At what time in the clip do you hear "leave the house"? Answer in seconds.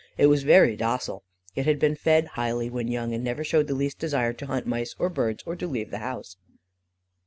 5.67-6.37